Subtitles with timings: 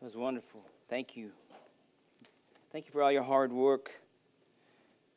[0.00, 0.64] That was wonderful.
[0.88, 1.30] Thank you.
[2.72, 3.90] Thank you for all your hard work.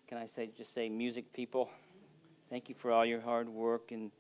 [0.09, 1.69] Can I say just say music people?
[2.49, 4.11] Thank you for all your hard work and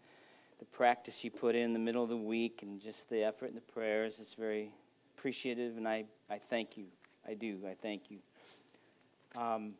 [0.59, 3.57] the practice you put in the middle of the week and just the effort and
[3.57, 4.19] the prayers.
[4.21, 4.71] It's very
[5.17, 6.85] appreciative, and I, I thank you.
[7.27, 7.59] I do.
[7.69, 8.19] I thank you.
[9.35, 9.73] Um,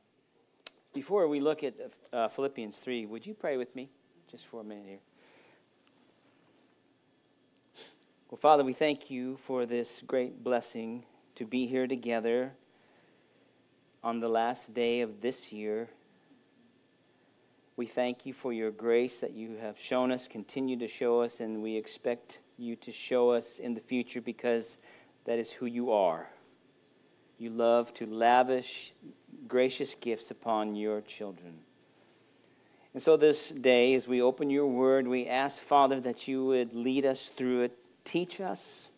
[0.94, 1.76] before we look at
[2.12, 3.88] uh, Philippians 3, would you pray with me
[4.30, 5.13] just for a minute here?
[8.34, 12.54] Well, Father, we thank you for this great blessing to be here together
[14.04, 15.90] on the last day of this year.
[17.76, 21.42] We thank you for your grace that you have shown us, continue to show us,
[21.42, 24.80] and we expect you to show us in the future because
[25.26, 26.28] that is who you are.
[27.38, 28.94] You love to lavish
[29.48, 31.60] gracious gifts upon your children.
[32.96, 36.74] And so this day, as we open your word, we ask, Father, that you would
[36.74, 38.90] lead us through it teach us,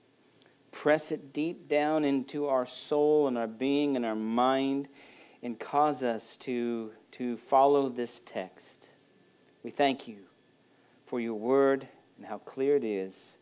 [0.72, 4.88] press it deep down into our soul and our being and our mind,
[5.42, 8.90] and cause us to, to follow this text.
[9.64, 10.18] We thank you
[11.06, 13.38] for your word and how clear it is.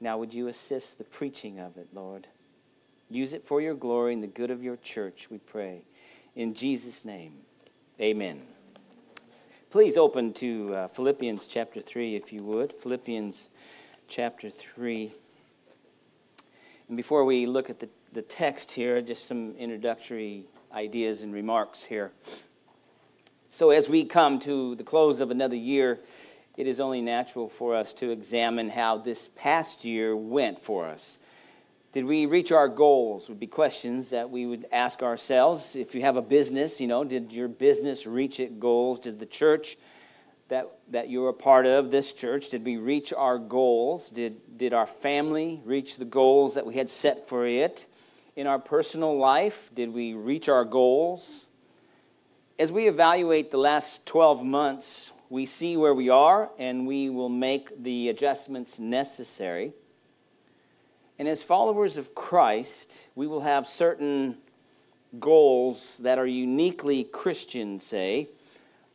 [0.00, 2.28] Now, would you assist the preaching of it, Lord?
[3.10, 5.82] Use it for your glory and the good of your church, we pray.
[6.36, 7.32] In Jesus' name,
[8.00, 8.42] amen.
[9.70, 12.72] Please open to uh, Philippians chapter 3, if you would.
[12.72, 13.50] Philippians
[14.08, 15.12] chapter 3.
[16.88, 21.84] And before we look at the, the text here, just some introductory ideas and remarks
[21.84, 22.12] here.
[23.50, 26.00] So, as we come to the close of another year,
[26.56, 31.18] it is only natural for us to examine how this past year went for us.
[31.92, 33.28] Did we reach our goals?
[33.28, 35.76] Would be questions that we would ask ourselves.
[35.76, 39.00] If you have a business, you know, did your business reach its goals?
[39.00, 39.76] Did the church
[40.48, 44.08] that, that you're a part of, this church, did we reach our goals?
[44.08, 47.86] Did, did our family reach the goals that we had set for it?
[48.34, 51.48] In our personal life, did we reach our goals?
[52.58, 57.28] As we evaluate the last 12 months, we see where we are and we will
[57.28, 59.72] make the adjustments necessary.
[61.18, 64.38] And as followers of Christ, we will have certain
[65.18, 68.28] goals that are uniquely Christian, say,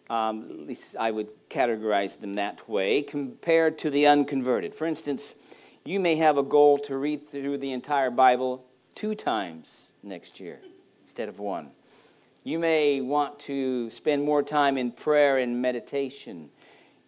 [0.09, 4.74] um, at least I would categorize them that way, compared to the unconverted.
[4.74, 5.36] For instance,
[5.86, 8.66] you may have a goal to read through the entire Bible
[8.96, 10.59] two times next year
[11.03, 11.72] instead of one.
[12.44, 16.50] You may want to spend more time in prayer and meditation.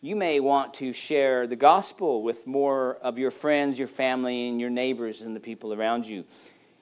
[0.01, 4.61] You may want to share the gospel with more of your friends, your family, and
[4.61, 6.23] your neighbors and the people around you.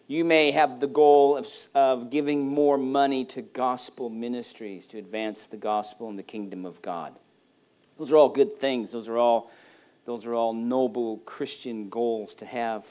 [0.08, 5.46] You may have the goal of, of giving more money to gospel ministries to advance
[5.46, 7.14] the gospel and the kingdom of God.
[7.98, 8.92] Those are all good things.
[8.92, 9.52] Those are all,
[10.06, 12.86] those are all noble Christian goals to have.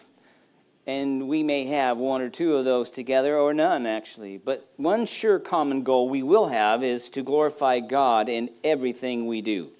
[0.86, 4.38] And we may have one or two of those together or none, actually.
[4.38, 9.42] But one sure common goal we will have is to glorify God in everything we
[9.42, 9.70] do.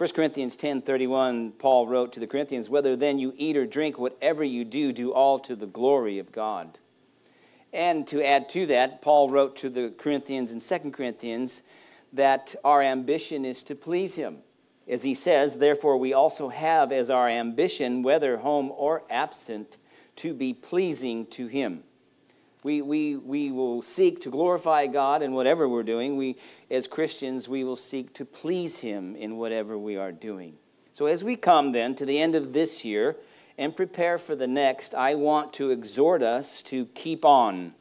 [0.00, 4.42] 1 Corinthians 10:31 Paul wrote to the Corinthians whether then you eat or drink whatever
[4.42, 6.78] you do do all to the glory of God.
[7.70, 11.60] And to add to that Paul wrote to the Corinthians in 2 Corinthians
[12.14, 14.38] that our ambition is to please him.
[14.88, 19.76] As he says, therefore we also have as our ambition whether home or absent
[20.16, 21.84] to be pleasing to him.
[22.62, 26.16] We, we, we will seek to glorify God in whatever we're doing.
[26.16, 26.36] We,
[26.70, 30.56] as Christians, we will seek to please Him in whatever we are doing.
[30.92, 33.16] So, as we come then to the end of this year
[33.56, 37.74] and prepare for the next, I want to exhort us to keep on,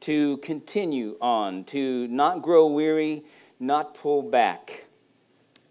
[0.00, 3.24] to continue on, to not grow weary,
[3.58, 4.86] not pull back.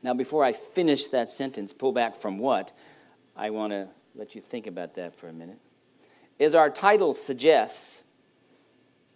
[0.04, 2.74] Now, before I finish that sentence, pull back from what?
[3.36, 5.60] I want to let you think about that for a minute.
[6.40, 8.04] As our title suggests,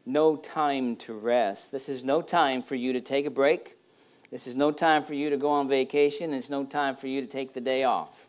[0.05, 1.71] no time to rest.
[1.71, 3.77] This is no time for you to take a break.
[4.31, 6.33] This is no time for you to go on vacation.
[6.33, 8.27] It's no time for you to take the day off.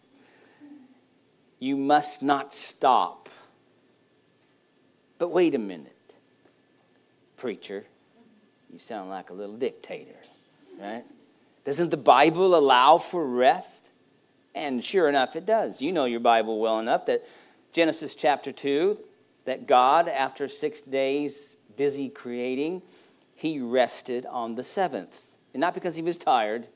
[1.58, 3.28] You must not stop.
[5.18, 6.14] But wait a minute,
[7.36, 7.86] preacher.
[8.70, 10.16] You sound like a little dictator,
[10.78, 11.04] right?
[11.64, 13.90] Doesn't the Bible allow for rest?
[14.54, 15.80] And sure enough, it does.
[15.80, 17.24] You know your Bible well enough that
[17.72, 18.98] Genesis chapter 2,
[19.46, 22.82] that God, after six days, busy creating,
[23.34, 25.22] he rested on the seventh.
[25.52, 26.68] And not because he was tired,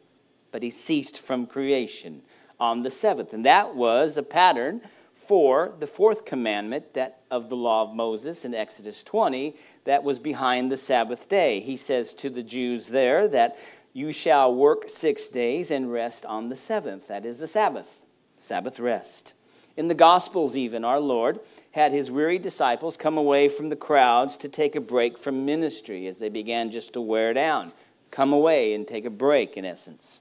[0.51, 2.23] but he ceased from creation
[2.59, 3.33] on the seventh.
[3.33, 4.81] And that was a pattern
[5.15, 9.55] for the fourth commandment that of the law of Moses in Exodus 20
[9.85, 11.61] that was behind the Sabbath day.
[11.61, 13.59] He says to the Jews there that
[13.93, 17.09] you shall work 6 days and rest on the seventh.
[17.09, 18.01] That is the Sabbath.
[18.39, 19.35] Sabbath rest.
[19.79, 21.39] In the Gospels, even, our Lord
[21.71, 26.09] had his weary disciples come away from the crowds to take a break from ministry
[26.09, 27.71] as they began just to wear down.
[28.11, 30.19] Come away and take a break, in essence.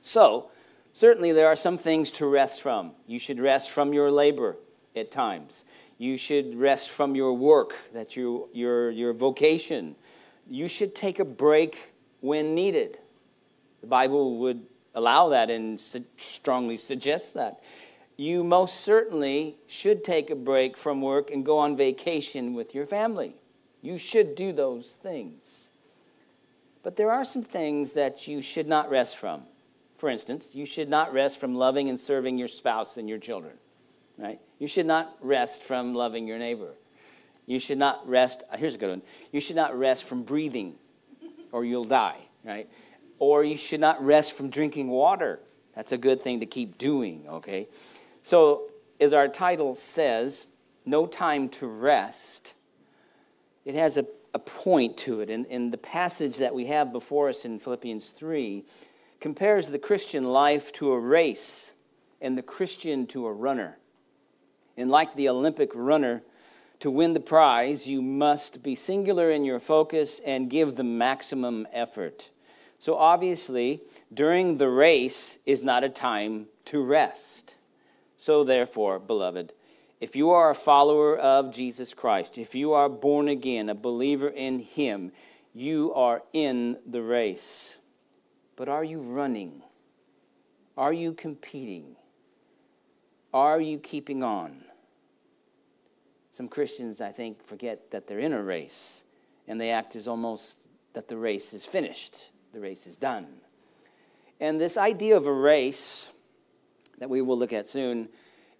[0.00, 0.48] So,
[0.94, 2.92] certainly there are some things to rest from.
[3.06, 4.56] You should rest from your labor
[4.96, 5.66] at times.
[5.98, 9.96] You should rest from your work, that your, your, your vocation.
[10.48, 11.92] You should take a break
[12.22, 12.96] when needed.
[13.82, 14.64] The Bible would
[14.94, 15.78] allow that and
[16.16, 17.60] strongly suggest that.
[18.18, 22.84] You most certainly should take a break from work and go on vacation with your
[22.84, 23.36] family.
[23.80, 25.70] You should do those things.
[26.82, 29.44] But there are some things that you should not rest from.
[29.96, 33.56] For instance, you should not rest from loving and serving your spouse and your children
[34.18, 34.40] right?
[34.58, 36.74] You should not rest from loving your neighbor.
[37.46, 39.02] You should not rest, uh, here's a good one.
[39.32, 40.74] You should not rest from breathing
[41.50, 42.68] or you'll die, right?
[43.18, 45.40] Or you should not rest from drinking water.
[45.74, 47.68] That's a good thing to keep doing, okay?
[48.28, 48.64] So,
[49.00, 50.48] as our title says,
[50.84, 52.52] no time to rest,
[53.64, 54.04] it has a,
[54.34, 55.30] a point to it.
[55.30, 58.66] And, and the passage that we have before us in Philippians 3
[59.18, 61.72] compares the Christian life to a race
[62.20, 63.78] and the Christian to a runner.
[64.76, 66.22] And like the Olympic runner,
[66.80, 71.66] to win the prize, you must be singular in your focus and give the maximum
[71.72, 72.28] effort.
[72.78, 73.80] So, obviously,
[74.12, 77.54] during the race is not a time to rest.
[78.18, 79.52] So, therefore, beloved,
[80.00, 84.28] if you are a follower of Jesus Christ, if you are born again, a believer
[84.28, 85.12] in Him,
[85.54, 87.76] you are in the race.
[88.56, 89.62] But are you running?
[90.76, 91.94] Are you competing?
[93.32, 94.64] Are you keeping on?
[96.32, 99.04] Some Christians, I think, forget that they're in a race
[99.46, 100.58] and they act as almost
[100.92, 103.26] that the race is finished, the race is done.
[104.40, 106.12] And this idea of a race
[106.98, 108.08] that we will look at soon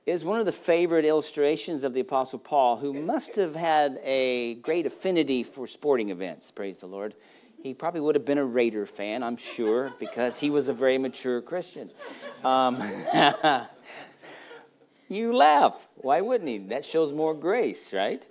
[0.07, 4.55] is one of the favorite illustrations of the Apostle Paul, who must have had a
[4.57, 7.15] great affinity for sporting events, praise the Lord.
[7.63, 10.97] He probably would have been a Raider fan, I'm sure, because he was a very
[10.97, 11.91] mature Christian.
[12.43, 12.81] Um,
[15.09, 15.89] You laugh.
[15.97, 16.59] Why wouldn't he?
[16.59, 18.27] That shows more grace, right?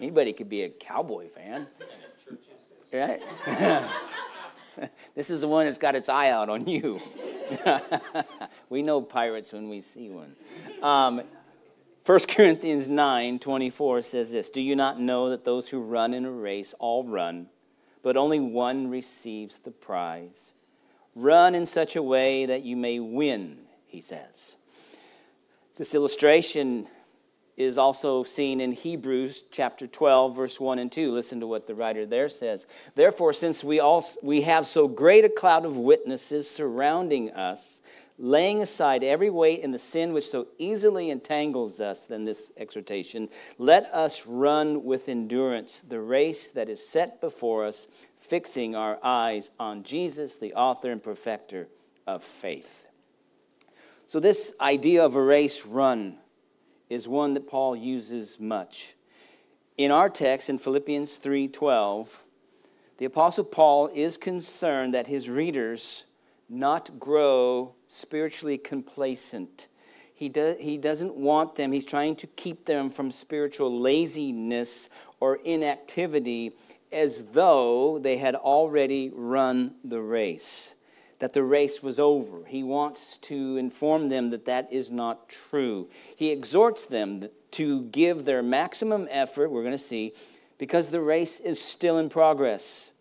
[0.00, 1.66] Anybody could be a cowboy fan.
[2.92, 3.20] Right?
[5.14, 7.00] this is the one that's got its eye out on you.
[8.68, 10.34] we know pirates when we see one.
[10.82, 11.22] Um,
[12.04, 16.24] 1 Corinthians 9 24 says this Do you not know that those who run in
[16.24, 17.48] a race all run,
[18.02, 20.52] but only one receives the prize?
[21.14, 24.56] Run in such a way that you may win, he says.
[25.76, 26.86] This illustration
[27.56, 31.10] is also seen in Hebrews chapter 12 verse 1 and 2.
[31.10, 32.66] Listen to what the writer there says.
[32.94, 37.80] Therefore since we all we have so great a cloud of witnesses surrounding us,
[38.18, 43.28] laying aside every weight and the sin which so easily entangles us, then this exhortation,
[43.58, 47.88] let us run with endurance the race that is set before us,
[48.18, 51.68] fixing our eyes on Jesus, the author and perfecter
[52.06, 52.86] of faith.
[54.06, 56.18] So, this idea of a race run
[56.88, 58.94] is one that Paul uses much.
[59.76, 62.22] In our text in Philippians 3:12,
[62.98, 66.04] the apostle Paul is concerned that his readers
[66.48, 69.68] not grow spiritually complacent.
[70.14, 74.88] He, do, he doesn't want them, he's trying to keep them from spiritual laziness
[75.20, 76.56] or inactivity
[76.90, 80.76] as though they had already run the race
[81.18, 82.44] that the race was over.
[82.46, 85.88] He wants to inform them that that is not true.
[86.14, 90.12] He exhorts them to give their maximum effort, we're going to see,
[90.58, 92.92] because the race is still in progress.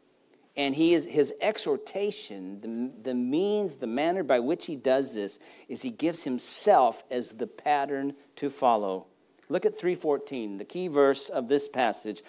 [0.57, 5.39] And he is, his exhortation, the, the means, the manner by which he does this,
[5.67, 9.07] is he gives himself as the pattern to follow.
[9.49, 12.23] Look at 314, the key verse of this passage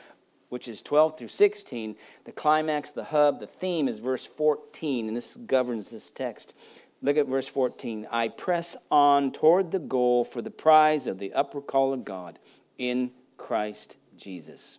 [0.56, 1.96] which is 12 through 16.
[2.25, 6.56] The climax, the hub, the theme is verse 14, and this governs this text.
[7.02, 8.08] Look at verse 14.
[8.10, 12.38] I press on toward the goal for the prize of the upward call of God
[12.78, 14.78] in Christ Jesus.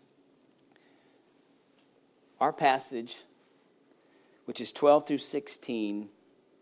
[2.41, 3.17] Our passage,
[4.45, 6.09] which is 12 through 16,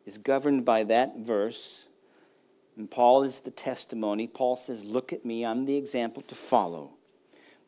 [0.06, 1.88] is governed by that verse.
[2.76, 4.28] And Paul is the testimony.
[4.28, 6.90] Paul says, Look at me, I'm the example to follow.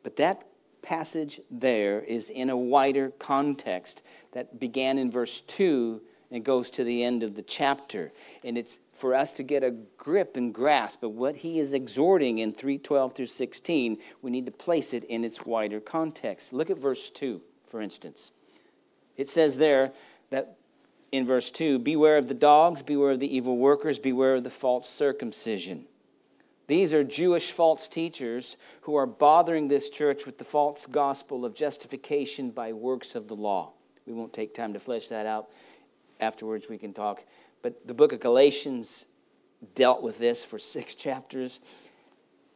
[0.04, 0.44] But that
[0.88, 4.01] passage there is in a wider context
[4.32, 6.01] that began in verse 2
[6.32, 8.13] and goes to the end of the chapter.
[8.41, 12.38] And it's for us to get a grip and grasp of what he is exhorting
[12.38, 16.53] in 312 through 16, we need to place it in its wider context.
[16.53, 18.32] Look at verse 2, for instance.
[19.17, 19.91] It says there
[20.29, 20.56] that
[21.12, 24.50] in verse 2 Beware of the dogs, beware of the evil workers, beware of the
[24.50, 25.86] false circumcision.
[26.68, 31.56] These are Jewish false teachers who are bothering this church with the false gospel of
[31.56, 33.72] justification by works of the law.
[34.06, 35.50] We won't take time to flesh that out.
[36.20, 37.24] Afterwards, we can talk.
[37.62, 39.06] But the book of Galatians
[39.76, 41.62] dealt with this for six chapters.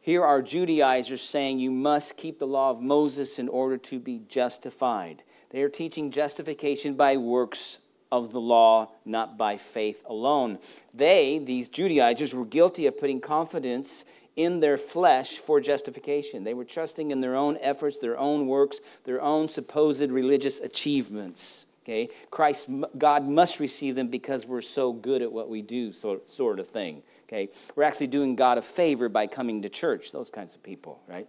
[0.00, 4.22] Here are Judaizers saying you must keep the law of Moses in order to be
[4.28, 5.22] justified.
[5.50, 7.78] They are teaching justification by works
[8.12, 10.58] of the law, not by faith alone.
[10.94, 14.04] They, these Judaizers, were guilty of putting confidence
[14.36, 16.44] in their flesh for justification.
[16.44, 21.66] They were trusting in their own efforts, their own works, their own supposed religious achievements.
[21.84, 26.30] Okay, Christ, God must receive them because we're so good at what we do, sort,
[26.30, 27.02] sort of thing.
[27.24, 30.12] Okay, we're actually doing God a favor by coming to church.
[30.12, 31.26] Those kinds of people, right?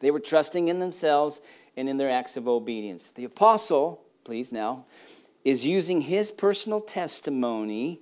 [0.00, 1.40] They were trusting in themselves
[1.76, 3.10] and in their acts of obedience.
[3.10, 4.86] The apostle, please now,
[5.44, 8.00] is using his personal testimony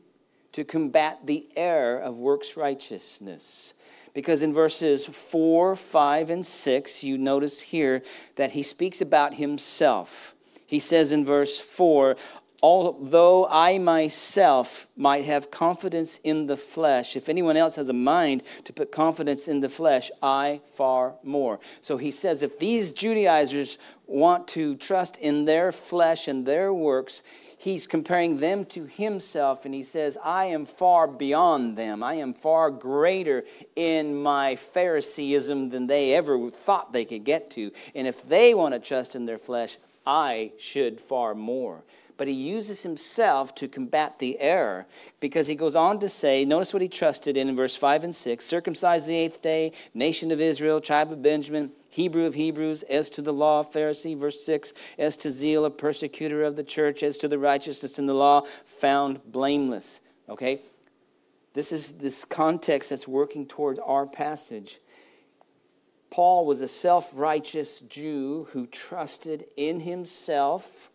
[0.52, 3.75] to combat the error of works righteousness.
[4.14, 8.02] Because in verses 4, 5, and 6, you notice here
[8.37, 10.35] that he speaks about himself.
[10.66, 12.16] He says in verse 4
[12.60, 18.42] Although I myself might have confidence in the flesh, if anyone else has a mind
[18.64, 21.60] to put confidence in the flesh, I far more.
[21.80, 27.22] So he says if these Judaizers want to trust in their flesh and their works,
[27.58, 32.02] he's comparing them to himself and he says, I am far beyond them.
[32.02, 33.44] I am far greater
[33.76, 37.70] in my Phariseeism than they ever thought they could get to.
[37.94, 41.84] And if they want to trust in their flesh, I should far more.
[42.18, 44.87] But he uses himself to combat the error
[45.20, 48.14] because he goes on to say, notice what he trusted in in verse 5 and
[48.14, 53.08] 6 circumcised the eighth day, nation of Israel, tribe of Benjamin, Hebrew of Hebrews, as
[53.10, 57.18] to the law, Pharisee, verse 6, as to zeal, a persecutor of the church, as
[57.18, 60.00] to the righteousness in the law, found blameless.
[60.28, 60.60] Okay?
[61.54, 64.80] This is this context that's working toward our passage.
[66.10, 70.90] Paul was a self righteous Jew who trusted in himself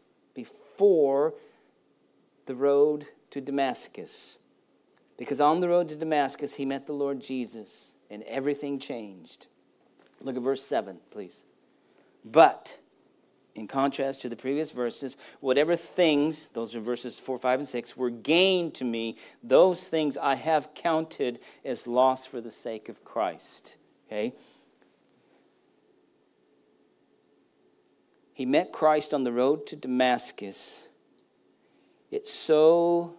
[0.74, 1.36] before
[2.46, 4.38] the road to Damascus.
[5.18, 9.48] Because on the road to Damascus, he met the Lord Jesus and everything changed.
[10.22, 11.46] Look at verse 7, please.
[12.26, 12.80] But,
[13.54, 17.98] in contrast to the previous verses, whatever things, those are verses 4, 5, and 6,
[17.98, 23.04] were gained to me, those things I have counted as loss for the sake of
[23.04, 23.78] Christ.
[24.08, 24.34] Okay?
[28.34, 30.88] He met Christ on the road to Damascus.
[32.10, 33.16] It so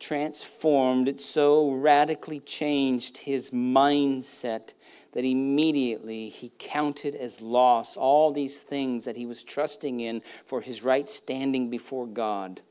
[0.00, 4.72] transformed, it so radically changed his mindset
[5.12, 10.60] that immediately he counted as loss all these things that he was trusting in for
[10.60, 12.62] his right standing before God.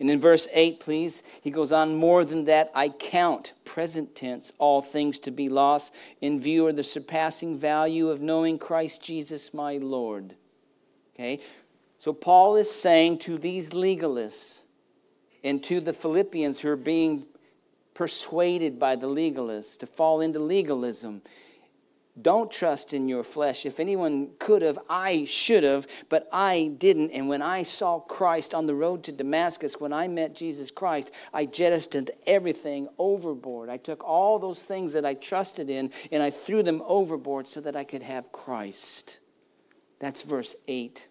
[0.00, 4.52] And in verse 8, please, he goes on, more than that, I count, present tense,
[4.58, 9.52] all things to be lost in view of the surpassing value of knowing Christ Jesus
[9.52, 10.36] my Lord
[11.18, 11.40] Okay?
[11.98, 14.60] So Paul is saying to these legalists
[15.42, 17.26] and to the Philippians who are being
[17.94, 21.22] persuaded by the legalists to fall into legalism.
[22.20, 23.66] Don't trust in your flesh.
[23.66, 27.10] If anyone could have, I should have, but I didn't.
[27.10, 31.12] And when I saw Christ on the road to Damascus, when I met Jesus Christ,
[31.32, 33.68] I jettisoned everything overboard.
[33.68, 37.60] I took all those things that I trusted in and I threw them overboard so
[37.60, 39.18] that I could have Christ.
[39.98, 41.07] That's verse 8.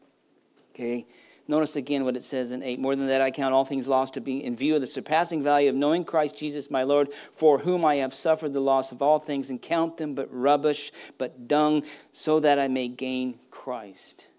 [0.78, 1.08] Okay?
[1.48, 2.80] Notice again what it says in 8.
[2.80, 5.42] More than that, I count all things lost to be in view of the surpassing
[5.42, 9.02] value of knowing Christ Jesus my Lord, for whom I have suffered the loss of
[9.02, 14.30] all things, and count them but rubbish, but dung, so that I may gain Christ.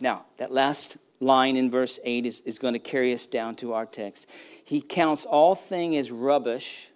[0.00, 3.72] Now, that last line in verse 8 is, is going to carry us down to
[3.72, 4.28] our text.
[4.64, 6.90] He counts all things as rubbish,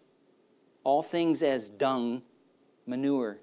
[0.85, 2.23] all things as dung,
[2.85, 3.39] manure.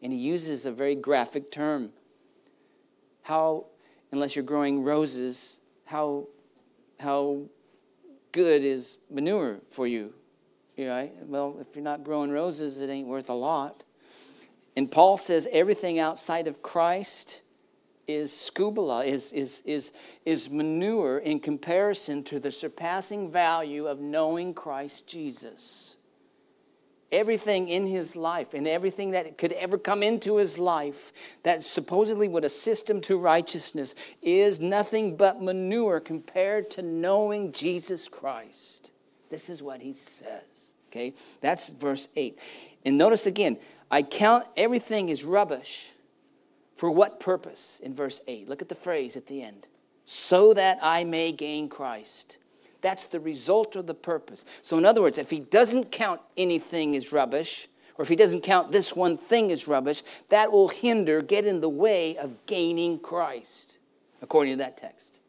[0.00, 1.90] And he uses a very graphic term
[3.26, 3.66] how,
[4.12, 6.26] unless you're growing roses, how,
[6.98, 7.42] how
[8.32, 10.12] good is manure for you?
[10.76, 11.12] you Right?
[11.26, 13.84] Well, if you're not growing roses, it ain't worth a lot.
[14.76, 17.42] And Paul says everything outside of Christ
[18.06, 19.92] is scubala, is, is, is,
[20.24, 25.96] is manure in comparison to the surpassing value of knowing Christ Jesus
[27.12, 32.28] everything in his life and everything that could ever come into his life that supposedly
[32.28, 38.92] would assist him to righteousness is nothing but manure compared to knowing Jesus Christ.
[39.30, 40.74] This is what he says.
[40.90, 41.14] Okay?
[41.40, 42.38] That's verse 8.
[42.84, 43.58] And notice again,
[43.90, 45.92] I count everything as rubbish.
[46.76, 47.80] For what purpose?
[47.82, 48.48] In verse 8.
[48.48, 49.66] Look at the phrase at the end.
[50.04, 52.36] So that I may gain Christ.
[52.80, 54.44] That's the result or the purpose.
[54.62, 57.68] So, in other words, if he doesn't count anything as rubbish,
[57.98, 61.60] or if he doesn't count this one thing as rubbish, that will hinder, get in
[61.60, 63.78] the way of gaining Christ,
[64.20, 65.20] according to that text.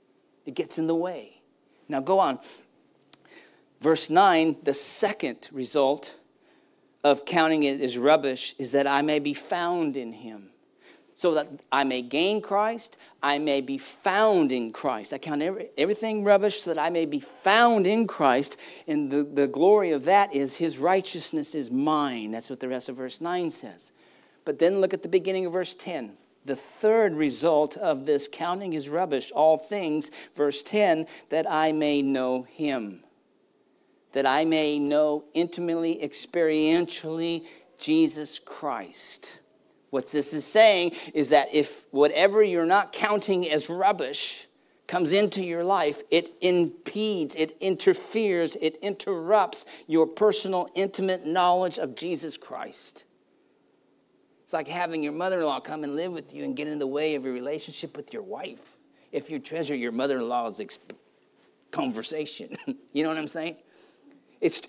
[0.46, 1.42] It gets in the way.
[1.89, 2.39] Now, go on.
[3.80, 6.16] Verse 9, the second result
[7.04, 10.50] of counting it as rubbish is that I may be found in him.
[11.18, 15.14] So that I may gain Christ, I may be found in Christ.
[15.14, 18.56] I count every, everything rubbish so that I may be found in Christ.
[18.88, 22.30] And the, the glory of that is his righteousness is mine.
[22.30, 23.94] That's what the rest of verse 9 says.
[24.46, 26.14] But then look at the beginning of verse 10.
[26.46, 32.04] The third result of this counting is rubbish, all things, verse 10, that I may
[32.04, 33.04] know him
[34.14, 37.46] that I may know intimately, experientially
[37.78, 39.40] Jesus Christ.
[39.89, 44.48] What this is saying is that if whatever you're not counting as rubbish
[44.88, 51.96] comes into your life, it impedes, it interferes, it interrupts your personal, intimate knowledge of
[51.96, 53.06] Jesus Christ.
[54.44, 56.79] It's like having your mother in law come and live with you and get in
[56.79, 58.77] the way of your relationship with your wife.
[59.12, 60.62] If you treasure your mother in law's
[61.72, 62.56] conversation,
[62.94, 63.58] you know what I'm saying?
[64.39, 64.62] It's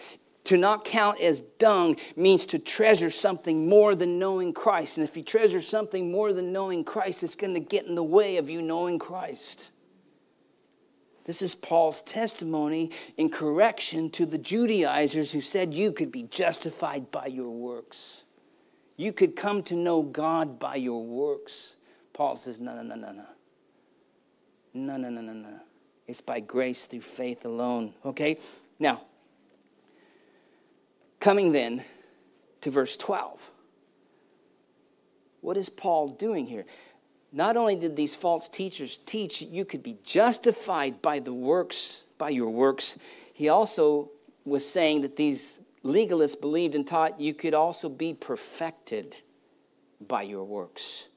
[0.48, 4.96] to not count as dung means to treasure something more than knowing Christ.
[4.96, 8.02] And if you treasure something more than knowing Christ, it's going to get in the
[8.02, 9.72] way of you knowing Christ.
[11.26, 17.10] This is Paul's testimony in correction to the Judaizers who said you could be justified
[17.10, 18.24] by your works.
[18.96, 21.74] You could come to know God by your works.
[22.14, 23.26] Paul says, no, no, no, no, no.
[24.72, 25.60] No, no, no, no, no.
[26.06, 27.92] It's by grace through faith alone.
[28.06, 28.38] Okay?
[28.78, 29.02] Now,
[31.20, 31.84] Coming then
[32.60, 33.50] to verse 12.
[35.40, 36.64] What is Paul doing here?
[37.32, 42.30] Not only did these false teachers teach you could be justified by the works, by
[42.30, 42.98] your works,
[43.32, 44.10] he also
[44.44, 49.20] was saying that these legalists believed and taught you could also be perfected
[50.00, 51.08] by your works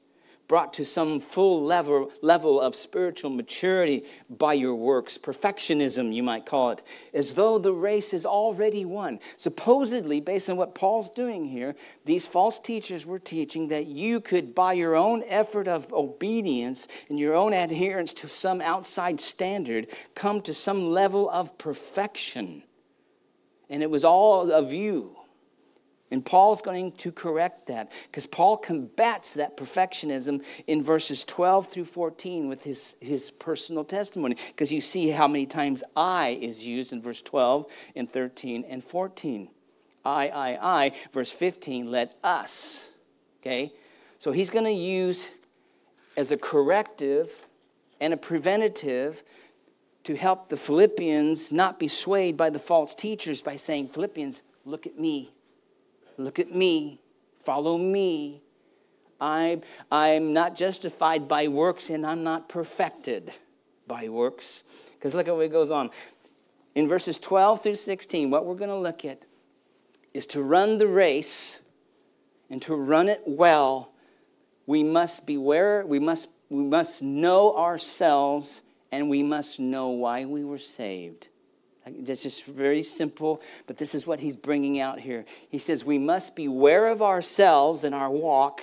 [0.48, 6.44] brought to some full level, level of spiritual maturity by your works, perfectionism, you might
[6.44, 6.82] call it,
[7.14, 9.18] as though the race is already won.
[9.36, 11.74] Supposedly, based on what Paul's doing here,
[12.04, 17.18] these false teachers were teaching that you could, by your own effort of obedience and
[17.18, 22.62] your own adherence to some outside standard, come to some level of perfection.
[23.70, 25.16] And it was all of you.
[26.12, 31.86] And Paul's going to correct that because Paul combats that perfectionism in verses 12 through
[31.86, 34.36] 14 with his, his personal testimony.
[34.48, 37.64] Because you see how many times I is used in verse 12
[37.96, 39.48] and 13 and 14.
[40.04, 40.92] I, I, I.
[41.14, 42.90] Verse 15, let us.
[43.40, 43.72] Okay?
[44.18, 45.30] So he's going to use
[46.14, 47.46] as a corrective
[48.02, 49.22] and a preventative
[50.04, 54.86] to help the Philippians not be swayed by the false teachers by saying, Philippians, look
[54.86, 55.32] at me
[56.18, 57.00] Look at me.
[57.44, 58.42] Follow me.
[59.20, 63.32] I'm, I'm not justified by works and I'm not perfected
[63.86, 64.64] by works.
[64.94, 65.90] Because look at what goes on.
[66.74, 69.22] In verses 12 through 16, what we're going to look at
[70.14, 71.60] is to run the race
[72.50, 73.92] and to run it well,
[74.66, 80.44] we must beware, we must, we must know ourselves, and we must know why we
[80.44, 81.28] were saved.
[81.84, 85.24] That's just very simple, but this is what he's bringing out here.
[85.48, 88.62] He says, We must beware of ourselves and our walk,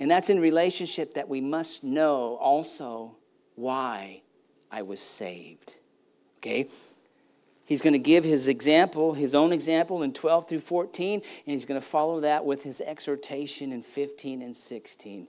[0.00, 3.16] and that's in relationship that we must know also
[3.54, 4.22] why
[4.70, 5.74] I was saved.
[6.38, 6.68] Okay?
[7.64, 11.64] He's going to give his example, his own example in 12 through 14, and he's
[11.64, 15.26] going to follow that with his exhortation in 15 and 16.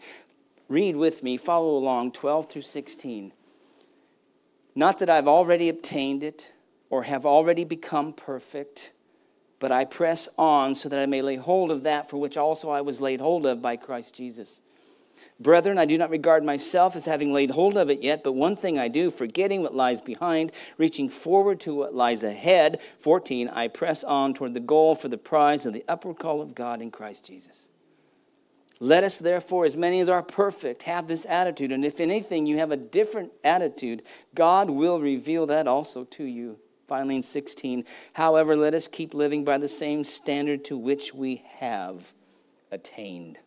[0.67, 3.31] Read with me, follow along, 12 through 16.
[4.75, 6.51] Not that I've already obtained it
[6.89, 8.93] or have already become perfect,
[9.60, 12.69] but I press on so that I may lay hold of that for which also
[12.69, 14.62] I was laid hold of by Christ Jesus.
[15.39, 18.56] Brethren, I do not regard myself as having laid hold of it yet, but one
[18.56, 22.80] thing I do, forgetting what lies behind, reaching forward to what lies ahead.
[23.00, 26.56] 14, I press on toward the goal for the prize of the upward call of
[26.56, 27.67] God in Christ Jesus.
[28.80, 31.71] Let us, therefore, as many as are perfect, have this attitude.
[31.71, 34.04] And if anything you have a different attitude,
[34.36, 36.60] God will reveal that also to you.
[36.88, 41.43] Finally, in 16, however, let us keep living by the same standard to which we
[41.58, 42.13] have
[42.71, 43.39] attained.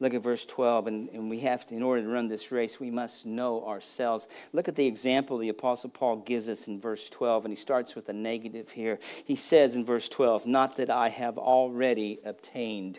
[0.00, 2.80] Look at verse 12, and, and we have to, in order to run this race,
[2.80, 4.26] we must know ourselves.
[4.52, 7.94] Look at the example the Apostle Paul gives us in verse 12, and he starts
[7.94, 8.98] with a negative here.
[9.24, 12.98] He says in verse 12, Not that I have already obtained,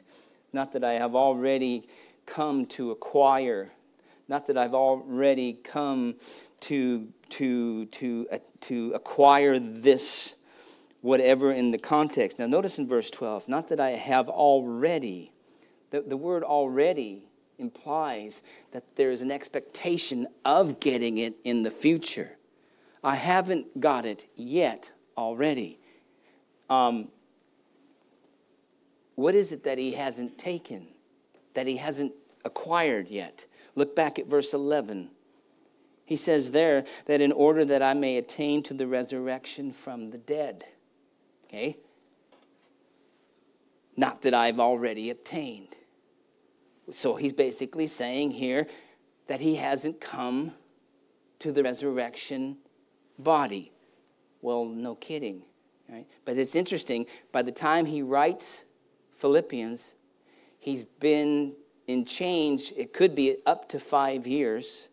[0.53, 1.87] not that I have already
[2.27, 3.71] come to acquire,
[4.27, 6.15] not that I've already come
[6.61, 10.35] to to, to, uh, to acquire this,
[11.01, 12.39] whatever in the context.
[12.39, 15.31] Now, notice in verse 12, not that I have already.
[15.89, 17.23] The, the word already
[17.57, 18.41] implies
[18.71, 22.37] that there is an expectation of getting it in the future.
[23.03, 25.79] I haven't got it yet already.
[26.69, 27.09] Um,
[29.15, 30.87] what is it that he hasn't taken,
[31.53, 32.13] that he hasn't
[32.43, 33.45] acquired yet?
[33.75, 35.09] Look back at verse 11.
[36.11, 40.17] He says there that in order that I may attain to the resurrection from the
[40.17, 40.65] dead.
[41.45, 41.77] Okay?
[43.95, 45.69] Not that I've already obtained.
[46.89, 48.67] So he's basically saying here
[49.27, 50.51] that he hasn't come
[51.39, 52.57] to the resurrection
[53.17, 53.71] body.
[54.41, 55.43] Well, no kidding.
[55.87, 56.07] Right?
[56.25, 58.65] But it's interesting, by the time he writes
[59.15, 59.95] Philippians,
[60.59, 61.53] he's been
[61.87, 64.89] in change, it could be up to five years.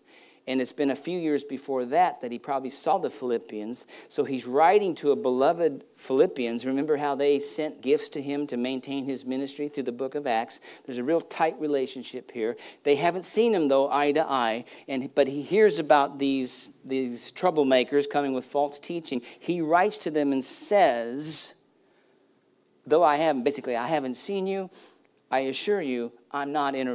[0.49, 3.85] And it's been a few years before that that he probably saw the Philippians.
[4.09, 6.65] So he's writing to a beloved Philippians.
[6.65, 10.27] Remember how they sent gifts to him to maintain his ministry through the book of
[10.27, 10.61] Acts?
[10.87, 12.57] There's a real tight relationship here.
[12.83, 14.65] They haven't seen him, though, eye to eye.
[14.89, 19.21] And, but he hears about these, these troublemakers coming with false teaching.
[19.39, 21.57] He writes to them and says,
[22.87, 24.71] Though I haven't, basically, I haven't seen you,
[25.31, 26.95] I assure you, I'm not in a